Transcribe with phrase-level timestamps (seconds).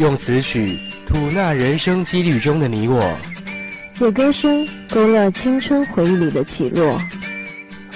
[0.00, 3.04] 用词曲吐纳人生几率中的你我，
[3.92, 6.98] 借歌声勾勒青春回忆里的起落。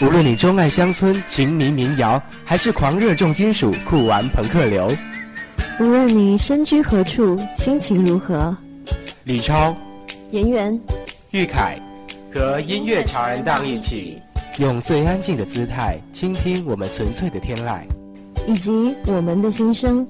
[0.02, 4.94] 无论你钟爱乡村情迷民谣，还是狂热重金属酷玩朋克流，
[5.80, 8.54] 无论你身居何处，心情如何，
[9.22, 9.74] 李超、
[10.30, 10.78] 严源、
[11.30, 11.80] 玉凯
[12.30, 14.20] 和音乐潮人档一起，
[14.58, 17.80] 用最安静的姿态倾听我们纯粹的天籁，
[18.46, 20.06] 以及我们的心声。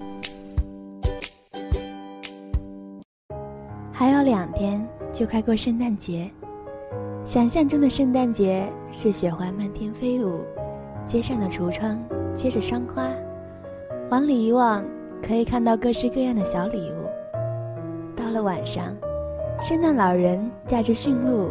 [4.05, 6.31] 还有两天就快过圣诞节，
[7.25, 10.41] 想象中的圣诞节是雪花漫天飞舞，
[11.07, 11.99] 街上的橱窗
[12.35, 13.09] 结着霜花，
[14.11, 14.85] 往里一望
[15.23, 17.07] 可以看到各式各样的小礼物。
[18.15, 18.95] 到了晚上，
[19.63, 21.51] 圣诞老人驾着驯鹿，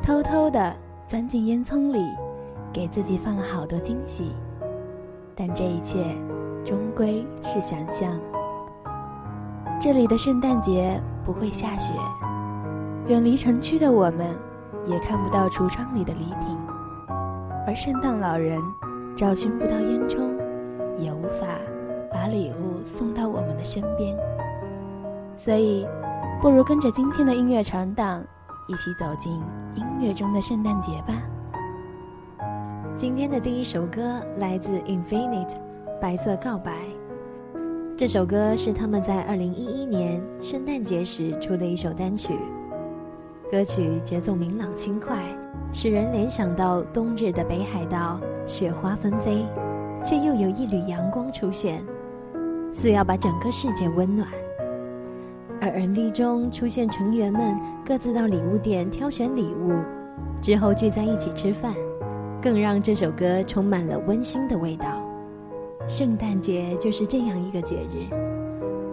[0.00, 1.98] 偷偷地钻进烟囱里，
[2.72, 4.30] 给自己放了好多惊喜。
[5.34, 6.04] 但这一切
[6.64, 8.16] 终归是想象。
[9.80, 11.02] 这里的圣诞节。
[11.28, 11.92] 不会下雪，
[13.06, 14.34] 远离城区的我们，
[14.86, 16.56] 也看不到橱窗里的礼品，
[17.66, 18.58] 而圣诞老人
[19.14, 20.22] 找寻不到烟囱，
[20.96, 21.46] 也无法
[22.10, 24.16] 把礼物送到我们的身边。
[25.36, 25.86] 所以，
[26.40, 28.24] 不如跟着今天的音乐长档，
[28.66, 29.30] 一起走进
[29.74, 31.12] 音乐中的圣诞节吧。
[32.96, 35.50] 今天的第一首歌来自 Infinite，
[36.00, 36.72] 《白色告白》。
[37.98, 42.32] 这首歌是他们在二零一一年圣诞节时出的一首单曲，
[43.50, 45.16] 歌曲节奏明朗轻快，
[45.72, 49.44] 使人联想到冬日的北海道，雪花纷飞，
[50.04, 51.84] 却又有一缕阳光出现，
[52.70, 54.28] 似要把整个世界温暖。
[55.60, 59.72] 而 MV 中出现成员们各自到礼物店挑选礼物，
[60.40, 61.74] 之后聚在一起吃饭，
[62.40, 64.86] 更让这首歌充满了温馨的味道。
[65.88, 68.06] 圣诞节就是这样一个节日，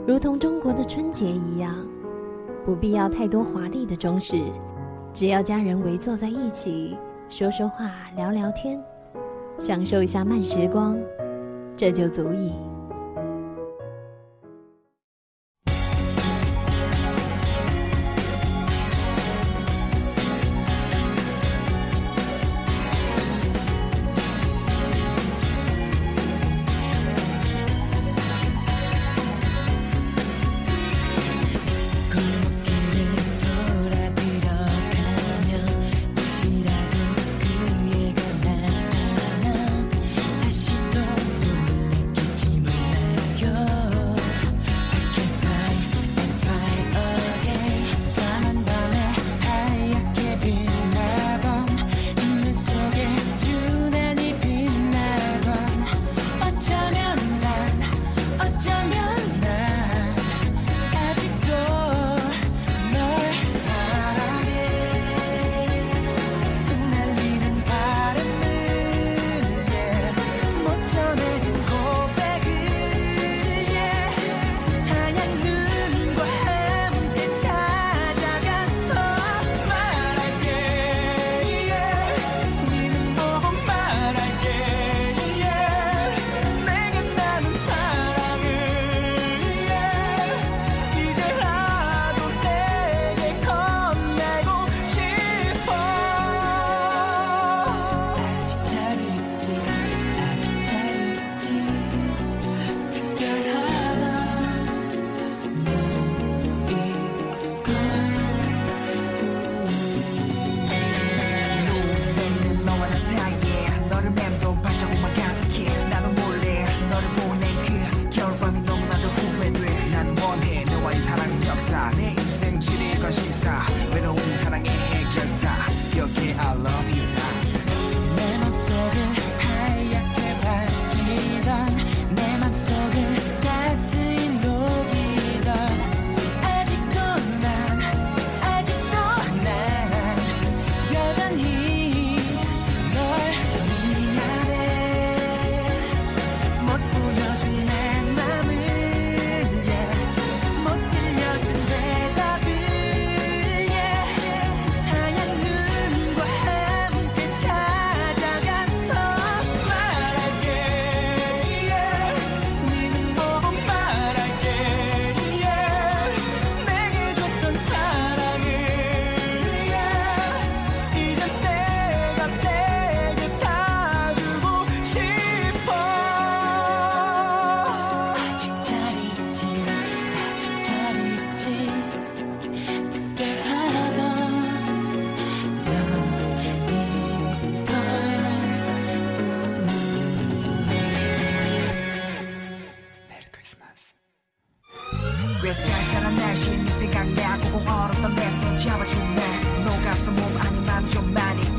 [0.08, 1.76] 如同中国的春节一样，
[2.66, 4.42] 不必要太多华丽的装饰，
[5.14, 8.82] 只要家人围坐在一起，说说话，聊聊天，
[9.60, 10.98] 享受一下慢时光，
[11.76, 12.54] 这就足以。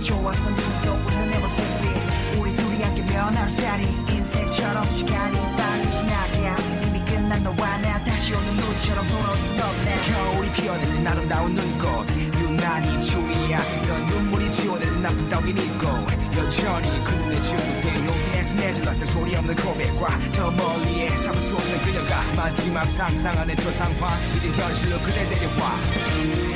[0.06, 6.56] 좋아서 눈속 웃는 내 모습이 우리 둘이 함께면 하루살이 인생처럼 시간이 빨리 지나가
[6.86, 9.96] 이미 끝난 너와 나 다시 오는 눈처럼 돌아올 순 없네.
[10.06, 12.06] 겨울이 피어드는 아름다운 눈꽃
[12.38, 15.88] 유난히 추위야 넌 눈물이 지워내는 나쁜 따윈 있고
[16.36, 22.22] 여전히 그 눈에 주는 용기내서 내질렀던 소리 없는 고백과 저 멀리에 잡을 수 없는 그녀가
[22.36, 26.55] 마지막 상상 저 상황 이제 현실로 그대 데려와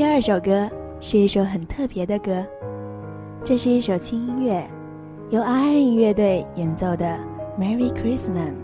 [0.00, 0.66] 第二首歌
[0.98, 2.42] 是一首很特别的歌，
[3.44, 4.66] 这是一首轻音乐，
[5.28, 7.18] 由 R.N 乐队演奏的
[7.60, 8.54] 《Merry Christmas,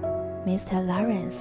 [0.47, 0.87] Mr.
[0.87, 1.41] Lawrence》。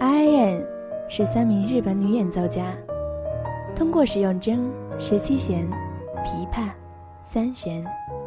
[0.00, 0.66] R.N
[1.10, 2.74] 是三名日本女演奏家，
[3.74, 4.60] 通过使用筝、
[4.98, 5.68] 十七弦、
[6.24, 6.70] 琵琶、
[7.22, 7.84] 三弦、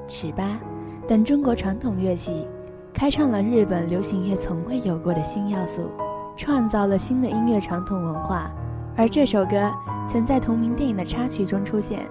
[0.07, 0.59] 尺八
[1.07, 2.47] 等中国传统乐器，
[2.93, 5.89] 开创了日本流行乐从未有过的新要素，
[6.37, 8.51] 创造了新的音乐传统文化。
[8.99, 9.73] 而这首歌
[10.05, 12.05] 曾在同名电影的插曲中出现。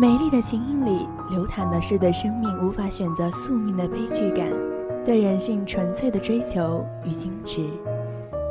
[0.00, 4.48] 美丽的琴音里流淌的是对生命无法选择宿命的悲剧感，
[5.04, 7.68] 对人性纯粹的追求与矜持，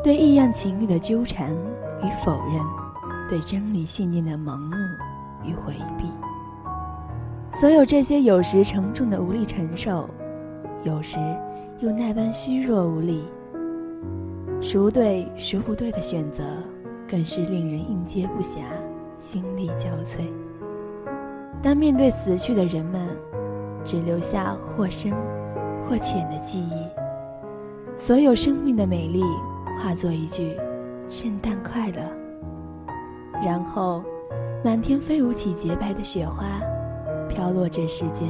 [0.03, 1.50] 对异样情欲的纠缠
[2.03, 2.63] 与否认，
[3.27, 4.75] 对真理信念的盲目
[5.44, 6.12] 与回避。
[7.51, 10.07] 所有这些有时沉重的无力承受，
[10.83, 11.18] 有时
[11.80, 13.24] 又那般虚弱无力，
[14.62, 16.44] 孰对孰不对的选择。
[17.13, 18.62] 更是令人应接不暇，
[19.19, 20.27] 心力交瘁。
[21.62, 23.07] 当面对死去的人们，
[23.83, 25.13] 只留下或深
[25.86, 26.88] 或浅的记忆，
[27.95, 29.21] 所有生命的美丽
[29.80, 30.57] 化作一句
[31.07, 32.01] “圣诞快乐”，
[33.45, 34.04] 然后
[34.66, 36.45] 满天飞舞起洁白的雪花，
[37.30, 38.27] 飘落这世间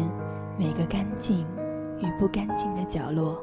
[0.59, 1.45] 每个干净
[2.01, 3.41] 与不干净的角落。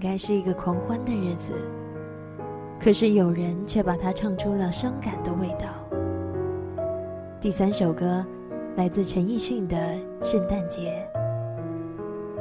[0.00, 1.52] 该是一个狂欢的日子，
[2.80, 5.66] 可是有人却把它唱出了伤感的味道。
[7.38, 8.24] 第三首歌
[8.76, 9.76] 来自陈奕迅的
[10.24, 11.06] 《圣诞节》。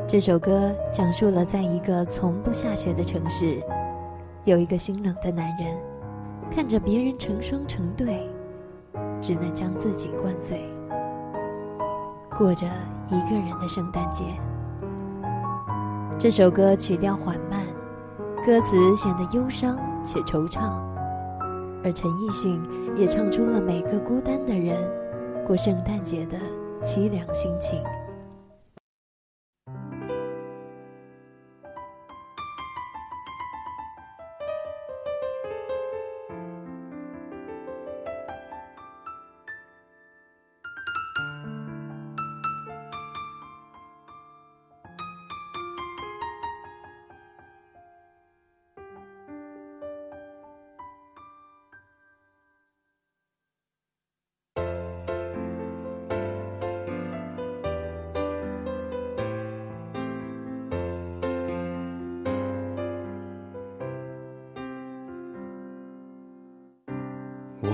[0.07, 3.61] 这首歌讲述了在一个从不下雪的城市，
[4.45, 5.77] 有一个心冷的男人，
[6.49, 8.27] 看着别人成双成对，
[9.21, 10.61] 只能将自己灌醉，
[12.37, 12.65] 过着
[13.09, 14.23] 一个人的圣诞节。
[16.19, 17.65] 这首歌曲调缓慢，
[18.45, 20.59] 歌词显得忧伤且惆怅，
[21.81, 22.61] 而陈奕迅
[22.93, 24.75] 也唱出了每个孤单的人
[25.47, 26.37] 过圣诞节的
[26.83, 27.81] 凄凉心情。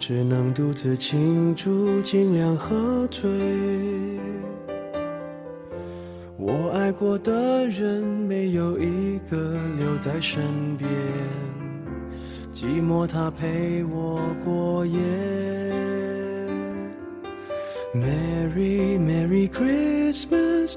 [0.00, 3.30] 只能独自庆祝，尽量喝醉。
[6.38, 10.40] 我爱过的人，没有一个留在身
[10.78, 10.88] 边，
[12.50, 14.98] 寂寞他陪我过夜。
[17.94, 20.76] Merry Merry Christmas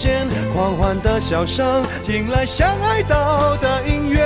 [0.00, 0.26] 间。
[0.54, 4.24] 狂欢的笑声听来像哀悼的音乐，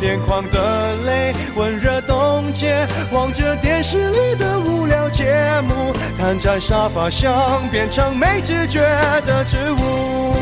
[0.00, 5.34] 眼眶的泪温热冻结，望着电视里的无聊节
[5.66, 8.78] 目，瘫在沙发上变成没知觉
[9.26, 10.36] 的植物。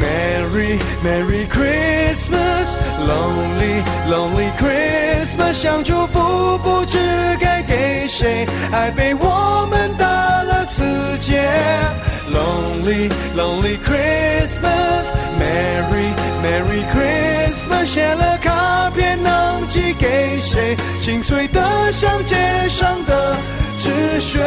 [0.00, 6.98] Merry Merry Christmas，Lonely Lonely Christmas，想祝福不知
[7.38, 10.07] 该给谁，爱被我们打
[11.18, 11.42] 死结。
[12.32, 20.76] Lonely Lonely Christmas，Merry Merry Christmas，写了卡片能寄给谁？
[21.00, 22.36] 心碎的像街
[22.68, 23.36] 上的
[23.76, 24.40] 纸屑。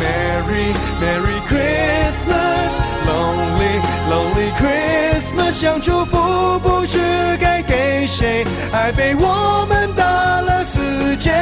[0.00, 6.98] Merry Merry Christmas，Lonely Lonely Christmas，想祝福不知
[7.40, 11.32] 该给谁，爱被我们打了死结。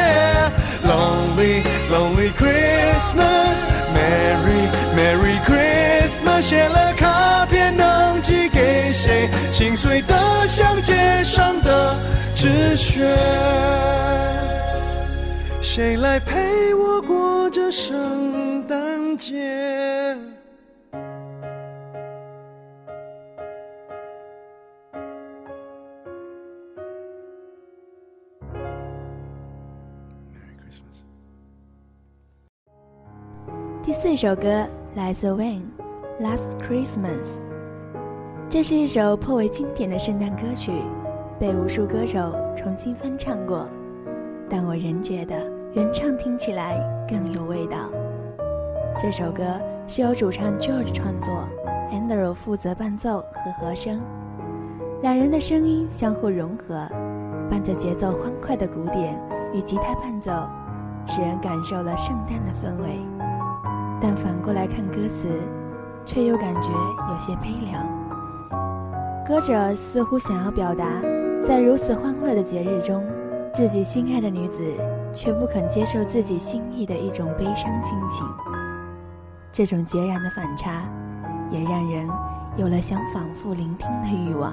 [0.87, 10.15] lonely lonely christmasmerry merry christmas 写了卡片能寄给谁心碎的
[10.47, 11.97] 像街上的
[12.35, 13.17] 纸屑
[15.61, 20.15] 谁来陪我过这圣诞节
[33.95, 35.63] 四首歌来自 w a n
[36.21, 37.25] 《Last Christmas》。
[38.49, 40.73] 这是一首颇为经典的圣诞歌曲，
[41.39, 43.69] 被无数歌手重新翻唱过，
[44.51, 46.77] 但我仍觉得原唱听起来
[47.09, 47.77] 更有味道。
[48.99, 49.45] 这首歌
[49.87, 51.49] 是由主唱 George 创作
[51.93, 54.01] ，Andrew 负责伴奏和和声，
[55.03, 56.75] 两人的声音相互融合，
[57.49, 59.19] 伴着节奏欢快的鼓点
[59.53, 60.33] 与吉他伴奏，
[61.07, 62.99] 使人感受了圣诞的氛围。
[64.07, 65.27] 但反过来看歌词，
[66.05, 66.69] 却又感觉
[67.11, 67.83] 有些悲凉。
[69.27, 70.85] 歌者似乎想要表达，
[71.43, 73.03] 在如此欢乐的节日中，
[73.55, 74.61] 自己心爱的女子
[75.11, 78.27] 却不肯接受自己心意的一种悲伤心情。
[79.51, 80.83] 这种截然的反差，
[81.51, 82.07] 也让人
[82.59, 84.53] 有了想反复聆听的欲望。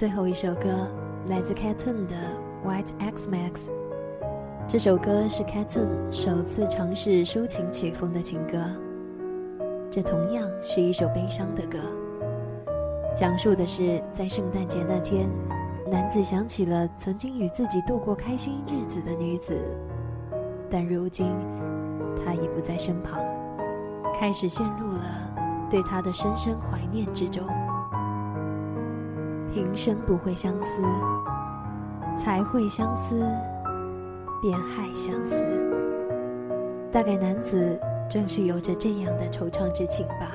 [0.00, 0.88] 最后一首歌
[1.26, 2.16] 来自 Catun 的
[2.66, 3.52] 《White X Max》。
[4.66, 8.58] 这首歌是 Catun 首次尝试抒情曲风的情歌，
[9.90, 11.76] 这同样是一首悲伤的歌，
[13.14, 15.28] 讲述的是在圣诞节那天，
[15.86, 19.54] 男子想起了曾经与自己度过开心日子的女子，
[20.70, 21.26] 但如今
[22.24, 23.20] 她已不在身旁，
[24.18, 25.02] 开始陷入了
[25.68, 27.46] 对她的深深怀念之中。
[29.52, 30.82] 平生不会相思，
[32.16, 33.16] 才会相思，
[34.40, 35.44] 便害相思。
[36.92, 40.32] 大概男子正是有着这样的惆怅之情吧。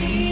[0.00, 0.27] see.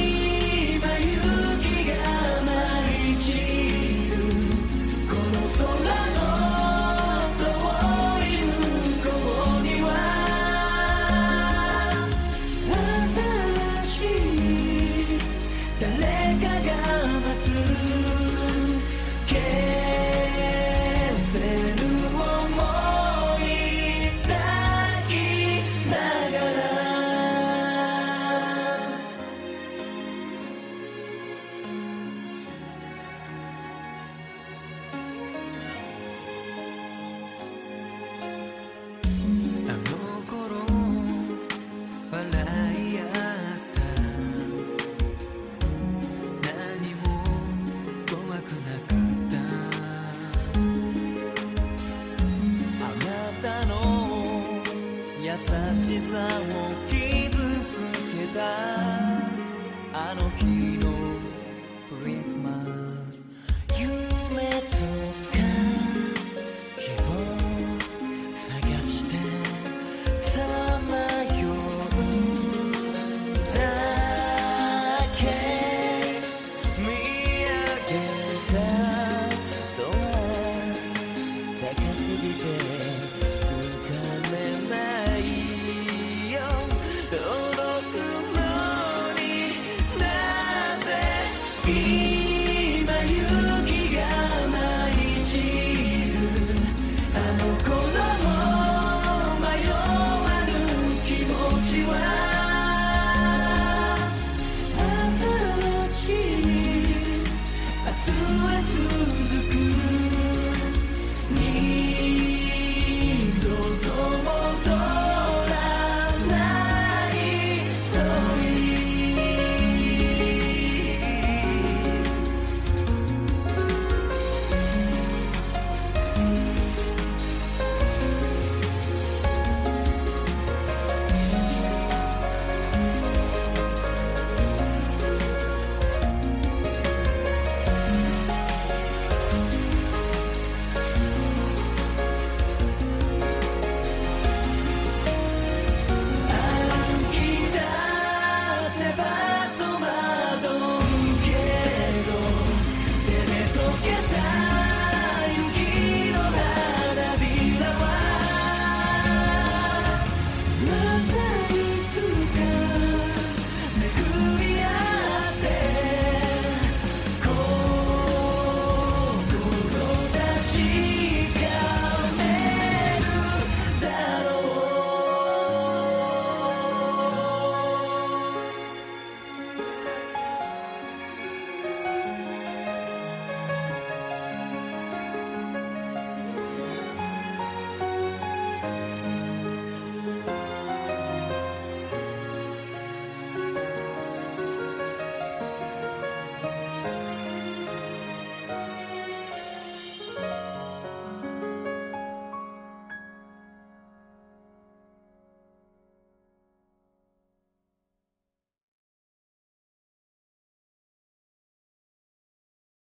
[55.37, 55.42] 優
[55.75, 56.96] しさを傷
[57.68, 57.77] つ
[58.16, 58.40] けた。
[59.92, 60.87] あの日の
[61.90, 62.86] クリスマス。